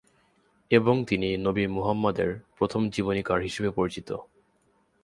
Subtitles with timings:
[0.71, 4.09] এবং তিনি নবী মুহাম্মাদের প্রথম জীবনীকার হিসেবে পরিচিত।